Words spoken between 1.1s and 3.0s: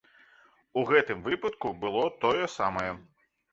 выпадку было тое самае.